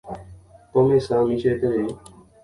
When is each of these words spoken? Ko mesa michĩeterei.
Ko 0.71 0.79
mesa 0.87 1.15
michĩeterei. 1.27 1.93